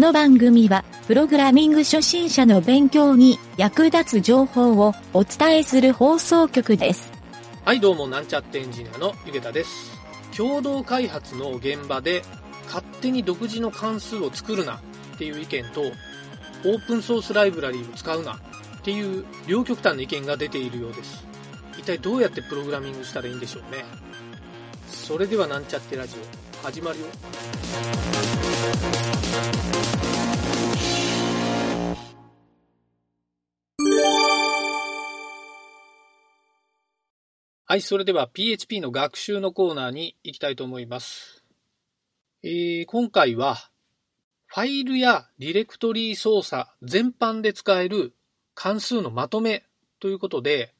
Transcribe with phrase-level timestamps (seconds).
[0.00, 7.12] この番組は、プログラミング初心者の勉強に役立つ情報をお伝えする放送局です。
[7.66, 9.90] はい、どうも、なんちゃってエンジニアのゆげたです。
[10.34, 12.22] 共同開発の現場で、
[12.64, 14.78] 勝手に独自の関数を作るなっ
[15.18, 18.38] ていう意見と、オープンソースライブラリーを使うなっ
[18.80, 21.26] ていう両極端の意見が出ているようです。
[21.76, 23.84] 一体どうやってプログラミングしたらいいんでしょうね。
[24.86, 26.16] それではなんちゃってラジ
[26.62, 27.06] オ、始まるよ。
[37.64, 41.42] はい、それでは PHP の学習のコーナーに行きたいと思います。
[42.42, 43.70] えー今回は、
[44.46, 48.12] ファイルやディレクトリ操作全般で使える
[48.54, 49.64] 関数のまとめ
[50.00, 50.74] ということで、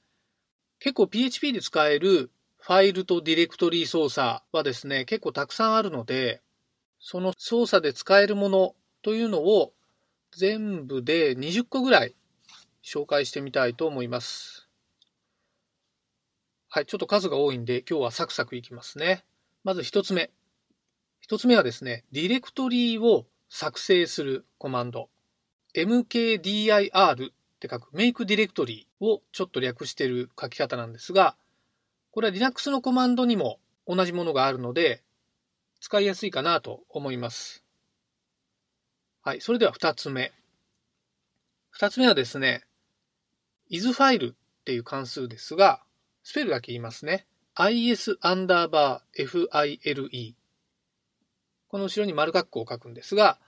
[0.81, 6.43] 結構 PHP で使えるファイルとディレクトリ操作はですね、結構たくさんあるので、
[7.01, 9.73] その操作で使えるものというのを
[10.37, 12.15] 全部で20個ぐらい
[12.85, 14.69] 紹介してみたいと思います。
[16.69, 19.25] はい、ちょっと数が多いんで今日はサクサクいきますね。
[19.65, 20.31] まず一つ目。
[21.21, 25.09] 一つ目はですね、ディレクトリーを作成するコマンド。
[25.75, 31.37] mkdir って書く make directory をちょっと略してる書き方なんですが、
[32.13, 35.03] これは Linux のコマンドにも同じものがあるので、
[35.81, 37.65] 使いやすいかなと思います。
[39.23, 40.33] はい、それでは二つ目。
[41.71, 42.65] 二つ目はですね、
[43.71, 45.83] isFile っていう関数ですが、
[46.23, 47.27] スペルだけ言いますね。
[47.59, 50.35] is アンダーバー file。
[51.69, 53.39] この後ろに丸括弧を書くんですが、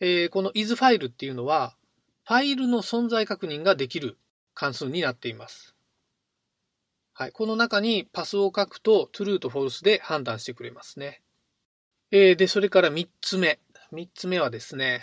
[0.00, 1.74] えーこの isFile っていうのは、
[2.24, 4.18] ファイルの存在確認ができる
[4.52, 5.74] 関数になっています。
[7.14, 11.21] はい、この中にパスを書くと true と false で判断してくれますね。
[12.14, 13.58] えーで、それから3つ目。
[13.90, 15.00] 3つ目はですね、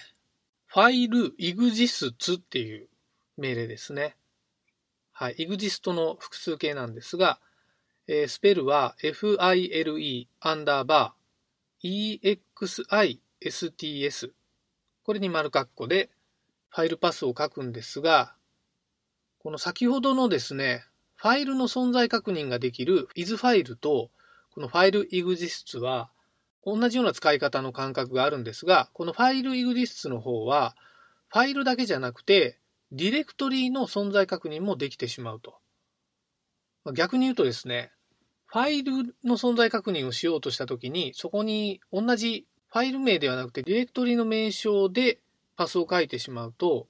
[0.68, 2.88] ファイル exists っていう
[3.36, 4.16] 命令ですね。
[5.12, 7.40] はい、exist の複数形なんですが、
[8.06, 12.30] えースペルは file アンダーバー
[13.42, 14.31] exist
[15.02, 16.12] これに丸括弧で
[16.69, 18.36] ファイルパスを書くんですが、
[19.40, 20.84] この先ほどのですね、
[21.16, 24.12] ファイルの存在確認ができる is ファイルと
[24.52, 26.12] このファイル exists は
[26.75, 30.75] 同じような使い方の感覚があるんですが、このファイル exists の方は
[31.30, 32.59] ファイルだけじゃなくて
[32.91, 35.56] ディレクトリの存在確認もできてしまうと。
[36.94, 37.91] 逆に言うとですね、
[38.47, 45.19] ファイルの存在確認をしようとしたときに、そこに同じファイル名ではなくてディレクトリの名称で
[45.56, 46.88] パスを書いてしまうと、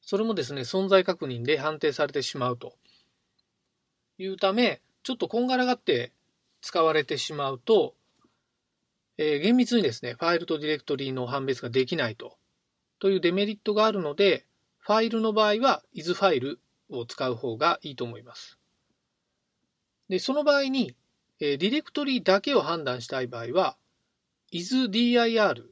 [0.00, 2.72] それもですね、存在確認で判定されてしまうと
[4.16, 6.12] いうため、ちょっとこんがらがって
[6.62, 7.94] 使われてしまうと、
[9.20, 12.38] えー厳密にですね、ファイルとディレクトリの判別ができないと、
[13.00, 14.46] というデメリットがあるので、
[14.78, 18.58] ファイルの場合は is ファイルを使う方がいいと思います。
[20.08, 20.94] で、その場合に、
[21.40, 23.76] えーディレクトリだけを判断したい場合は、
[24.52, 25.66] isdir っ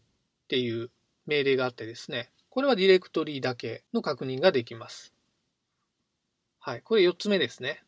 [0.49, 0.91] ていう
[1.27, 5.15] 命令があってですね、これはディレクトリだけの確認ができます。
[6.59, 7.85] はい、これ4つ目ですね。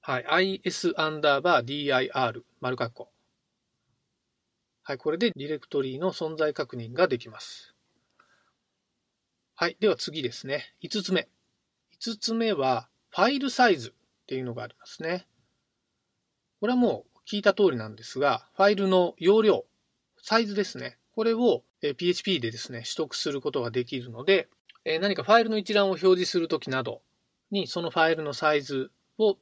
[0.00, 3.08] はい、is アンダーバー dir 丸括弧。
[4.86, 7.74] はい、これでディレクトリの存在確認ができます。
[9.54, 10.74] はい、では次ですね。
[10.82, 11.26] 5つ目。
[12.02, 15.26] 5つ目は、ファイルサイズっていうのがありますね。
[16.60, 19.64] これはもう聞いた通りなんですが、ファイルの容量、
[20.22, 20.98] サイズですね。
[21.14, 24.50] これを PHP でですね、取得することができるので、
[25.00, 27.00] 何かファイルの一覧を表示するときなど
[27.50, 29.38] に、そのファイルのサイズを、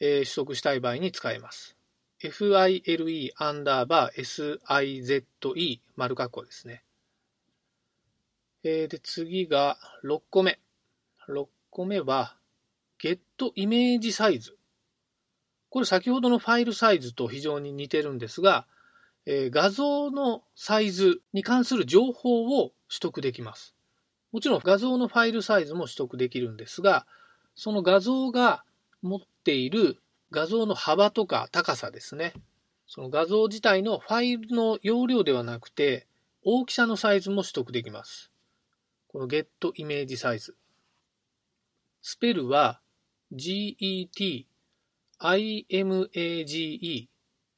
[0.00, 1.75] 取得したい場合に使えます。
[2.20, 6.82] File アンダーバー size 丸括弧ですね。
[8.62, 10.58] えーで、次が6個目。
[11.28, 12.36] 6個目は、
[13.00, 13.18] get
[13.54, 14.56] イメージサイズ。
[15.68, 18.66] これ先ほどのファイルサイズと非常に似てるんですが、
[19.26, 23.74] えー画像のサイズに関する情報を取得できます。
[24.32, 27.06] もちろん画像のファイルサイズも取得できるんですが、
[27.54, 28.64] その画像が
[29.02, 29.98] 持っている
[30.30, 32.32] 画像の幅とか高さですね。
[32.86, 36.06] その画像自体のファイルの容量ではなくて、
[36.42, 38.30] 大きさのサイズも取得できます。
[39.08, 40.56] この Get イメージサイズ。
[42.02, 42.80] スペルは
[43.32, 44.46] GET
[45.18, 47.08] IMAGE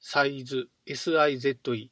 [0.01, 1.91] サイズ SIZE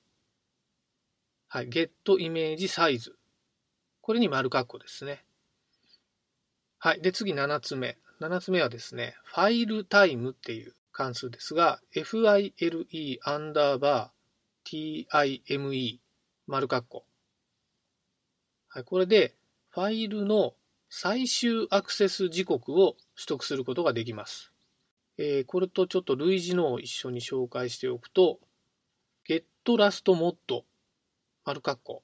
[1.48, 3.16] はい、Get イメージサイズ
[4.06, 5.24] これに丸括弧ですね。
[6.78, 7.00] はい。
[7.00, 7.98] で、次7つ目。
[8.20, 15.98] 7つ目はですね、ファイルタイムっていう関数ですが、file アンダーバー time
[16.46, 17.04] 丸括弧。
[18.68, 19.34] はい、これで
[19.70, 20.54] ファイルの
[20.88, 24.50] 最終アクセス時刻を取得することができます。
[25.18, 28.40] えー、これとちょっと類似のを一緒に紹介しておくと、
[29.28, 30.62] getLastMod
[31.44, 32.02] 丸括弧。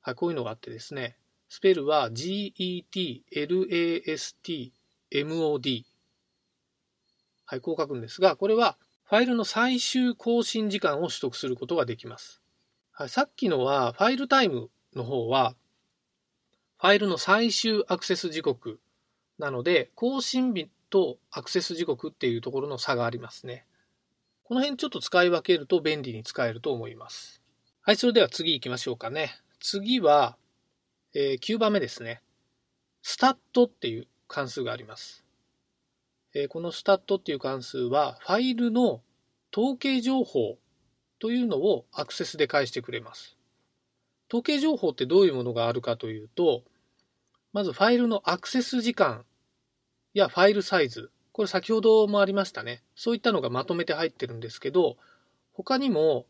[0.00, 1.16] はい、こういうのがあってですね、
[1.48, 4.72] スペルは getlast
[5.12, 5.84] MOD。
[7.46, 12.40] はい、こう書くんですが、これはファイルの最終更新時間を取得することができます。
[12.92, 15.56] はい、さっきのはファイルタイムの方は、
[16.78, 18.80] ファイルの最終アクセス時刻
[19.38, 23.66] なので、更新日とアクセス時刻っていうところの差がありますね。
[24.44, 27.40] この辺ちょっと使い分けると便利に使えると思います。
[27.82, 29.30] はい、それでは次行きましょうかね。
[29.58, 30.36] 次は、
[31.14, 32.22] えー、9番目ですね。
[33.02, 35.24] スタットっていう関数があります。
[36.34, 39.02] えー、このスタットっていう関数は、ファイルの
[39.52, 40.56] 統計情報
[41.18, 43.36] というのをアクセスで返してくれます。
[44.28, 46.62] 統計情報ってどういうものがあるかというと、
[47.52, 49.24] まずファイルのアクセス時間
[50.14, 52.84] やファイルサイズ、これ先ほどもありましたね。
[52.94, 54.96] そういったのがまとめて入ってるんですけど、
[55.52, 56.26] 他にも、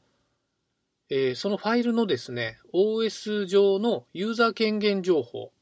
[1.10, 5.52] えー、そのファイルのですね、OS 上のユーザー権限情報、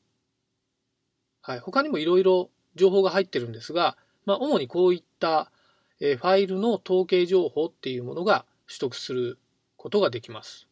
[1.49, 3.97] はい、他にもいろいろ情報が入ってるんですが、
[4.27, 5.51] まあ、主にこういった、
[5.99, 9.39] えファイルの統計情報っていうものが取得する
[9.79, 10.69] ことができます。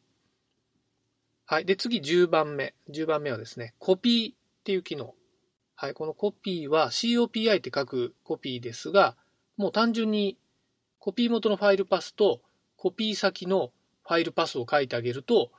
[1.46, 1.64] はい。
[1.64, 2.74] で、次10番目。
[2.90, 5.14] 10番目はですね、コピーっていう機能。
[5.76, 5.94] はい。
[5.94, 9.16] このコピーは COPI って書くコピーですが、
[9.56, 10.36] もう単純に
[10.98, 12.42] コピー元のファイルパスと
[12.76, 13.72] コピー先の
[14.06, 15.52] ファイルパスを書いてあげると、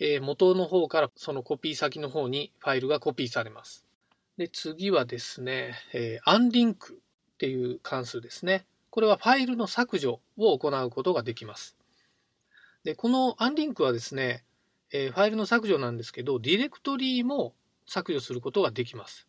[0.00, 3.85] え、元の方からそのコピー先の方にファイルがコピーされます。
[4.36, 7.00] で、次はですね、えー、 unlink
[7.34, 8.66] っていう関数ですね。
[8.90, 11.76] これはファイルの削除を行うことができます。
[12.84, 14.44] で、この unlink はですね、
[14.92, 17.54] えー、ファイルの削除なんですけど、ディレクトリーも
[17.86, 19.26] 削除することができます。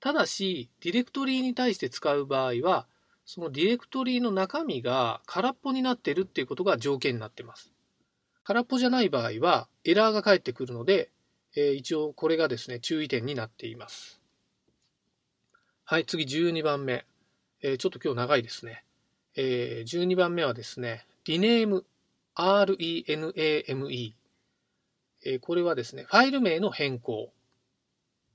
[0.00, 2.86] ただし、ディレクトリーに対して使う場合は、
[3.24, 7.72] そのディレクトリーの中身が空っぽになっているっていうことが条件になっています。
[8.44, 11.10] 空っぽじゃない場合は、エラーが返ってくるので、
[11.54, 14.21] えー、一応これがですね、注意点になっています。
[15.84, 17.04] はい、次12番目。
[17.60, 18.84] えー、ちょっと今日長いですね。
[19.36, 21.82] えー、12番目はですね、rename、
[22.36, 24.12] rename、
[25.24, 27.32] えー、これはですね、ファイル名の変更。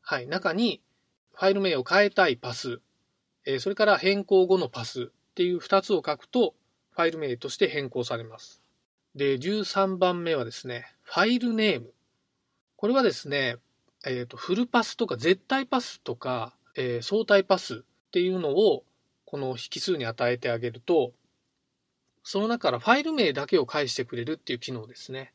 [0.02, 0.82] はい、中に
[1.34, 2.82] ファイル名を変えたいパス、
[3.46, 6.54] え、それから変更後のパスっていう2つを書くと、
[6.92, 8.62] ファイル名として変更されます。
[9.16, 11.94] で、13番目はですね、ファイルネーム。
[12.76, 13.56] これはですね、
[14.06, 18.84] えーと、フルパスとか絶対パスとか、えー、相対パスっていうのを
[19.26, 21.12] この引数に与えてあげると、
[22.24, 25.34] その中からファイル名だけを返してくれるっていう機能ですね。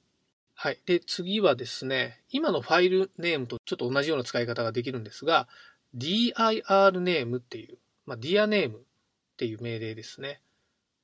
[0.55, 0.79] はい。
[0.87, 5.49] で、次はですね、今のファイルネームとちょっと同じような使い方ができるんですが、
[5.97, 6.33] dir
[7.01, 8.81] ネームっていう、まあ、dir ネームっ
[9.37, 10.41] ていう命令ですね。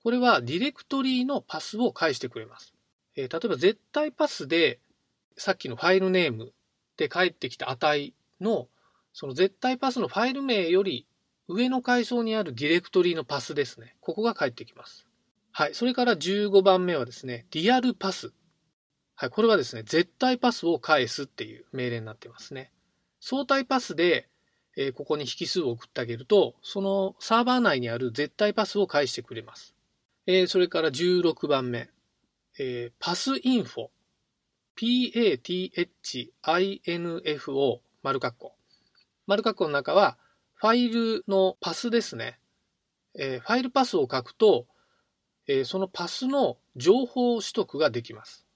[0.03, 2.73] これはディレクトリのパスを返してくれます。
[3.17, 4.79] えー、例えば絶対パスで、
[5.37, 6.53] さっきのファイルネーム
[6.97, 8.69] で返ってきた値の、
[9.19, 11.05] その絶対パスのファイル名より
[11.49, 13.97] 上の階層にあるディレクトリのパスですね。
[13.99, 15.09] ここが返ってきます。
[15.51, 15.75] はい。
[15.75, 18.33] それから15番目はですね、リアルパス。
[19.17, 19.31] はい。
[19.31, 22.71] これはですね、絶対パスを返すっていう命令になってますね。
[23.19, 24.29] 相対パスで、
[24.77, 29.75] えー、ここに引数を送ってあげると、そのサーバー内にある絶対パスを返してくれます。
[30.29, 31.91] えー、それから16番目、
[32.61, 33.89] えー、パスインフォ。
[34.77, 35.41] p-a-t-h-i-n-f-o
[38.05, 38.58] 丸括弧。
[39.29, 40.17] 丸括弧の中は、
[40.55, 42.41] ファイルのパスですね。
[43.15, 44.67] えー、ファイルパスを書くと、
[45.47, 48.47] えー、そのパスの情報取得ができます。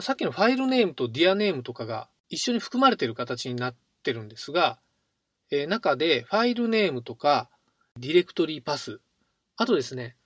[0.00, 4.80] さっきのファイルネームとディアネームとかが一緒に含まれている形になってるんですが、
[5.52, 7.48] えー、中でファイルネームとか
[7.96, 9.00] ディレクトリーパス、
[9.56, 10.16] あとですね、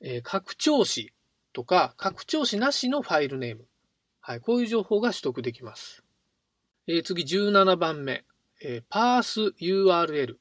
[0.00, 1.12] えー、拡張子
[1.52, 3.66] とか拡張子なしのファイルネーム。
[4.20, 6.04] はい、こういう情報が取得できます。
[6.86, 8.24] えー、次17番目、
[8.64, 10.36] えー、パース URL。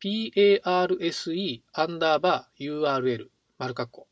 [0.00, 3.26] parse アンダーバー url
[3.58, 4.08] 丸括弧。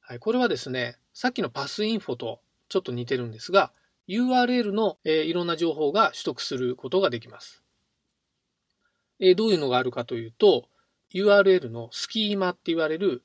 [0.00, 3.72] はい、これはですね、さっきのパスインフォとちょっと似てるんですが、
[4.06, 7.64] URL の、えー、いろんな情報が取得することができます。
[9.18, 10.68] えー、どういうのがあるかというと、
[11.12, 13.24] URL のスキーマって言われる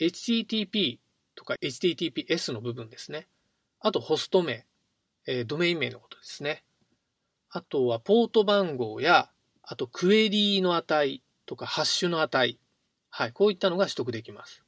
[0.00, 0.98] HTTP
[1.34, 3.26] とか HTTPS の部分ですね。
[3.80, 4.66] あとホスト名、
[5.26, 6.62] えー、ドメイン名のことですね。
[7.50, 9.30] あとはポート番号や
[9.62, 12.58] あとクエリーの値とかハッシュの値。
[13.10, 14.62] はい、こういったのが取得できます。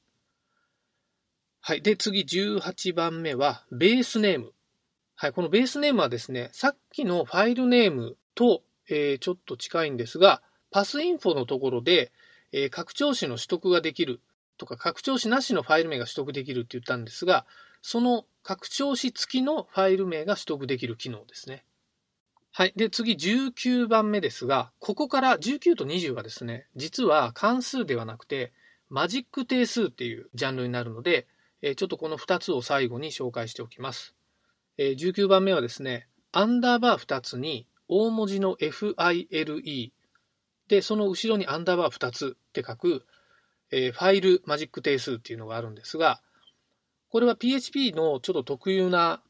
[1.61, 1.83] はい。
[1.83, 4.53] で、次18番目は、ベースネーム。
[5.15, 12.11] はい、このベースネームはですね、さっきのファイルネームと、えー、ちょっと近いんですが、パスインフォのところで、
[12.51, 14.21] えー、拡張子の取得ができる
[14.57, 17.47] とか、拡張子なしのファイル名が取得できるって言ったんですが、
[17.81, 21.65] その拡張子付きのファイル名が取得できる機能ですね。
[22.55, 22.75] はい。
[22.77, 28.53] で、次19番目ですが、ここから19と20はですね、実は関数ではなくて、
[28.91, 31.27] マジック定数っていうジャンルになるので、
[31.63, 34.15] えちょっとこの2つを最後に紹介しておきます。
[34.77, 39.93] え19番目はですね、アンダーバー2つに大文字の FILE
[40.69, 43.07] で、その後ろにアンダーバー2つって書く、
[43.71, 46.21] え、ファイルマジック定数っていうのがあるんですが、
[47.09, 49.23] これは PHP のちょっと特有な、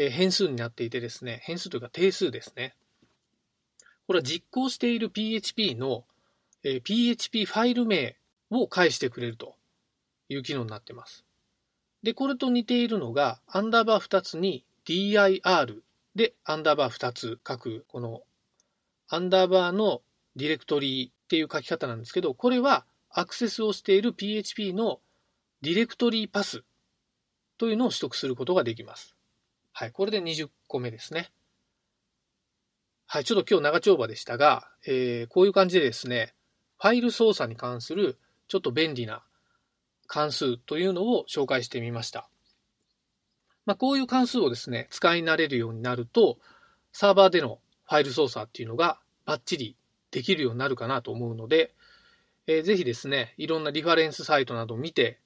[0.00, 2.76] え変数になっていてですね、変数というか定数ですね。
[4.06, 6.04] これは実行している PHP の、
[6.62, 8.16] え PHP ファイル名
[8.48, 9.56] を返してくれると
[10.28, 11.24] いう機能になっています。
[12.04, 15.82] で、これと似ているのが、アンダーバー2つに dir
[16.14, 18.22] でアンダーバー2つ書く、この
[19.08, 20.02] アンダーバーの
[20.36, 25.00] ディレクトリーっていう書き方なんですけど、これはアクセスをしている PHP の
[25.62, 26.62] ディレクトリーパス
[27.58, 29.17] というのを取得することができます。
[29.80, 31.30] はい、これで20個目ですね。
[33.06, 36.34] はい、ちょっと今日長丁場でしたが、えー、こういう感じでですね、
[36.80, 38.18] ファイル操作に関する
[38.48, 39.22] ちょっと便利な
[40.08, 42.28] 関数というのを紹介してみました。
[43.66, 46.40] まあ、こういう関数をですね、使い慣れるようになると、
[46.90, 49.76] サーバーでのファイル操作っていうのがバッチリ
[50.10, 51.72] できるようになるかなと思うので、
[52.48, 55.20] えー、ぜひですね、いろんなリファレンスサイトなどを見て、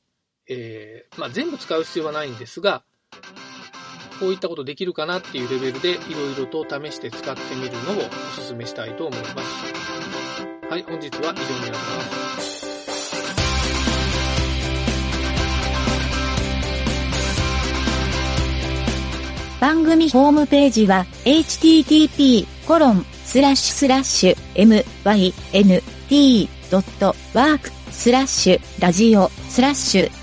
[0.47, 2.85] えー、まあ、全部使う必要はないんですが、
[4.23, 9.35] こういったことできるかなっていうレベルでいろいろと試して使ってみるのをお勧めしたいと思います。
[10.71, 11.79] はい、本日は以上になりま
[12.41, 12.63] す。
[19.61, 24.37] 番組ホームページは http コロンスラッシュスラッシュ
[26.13, 30.22] mynt.work スラッシュラジオスラッシュ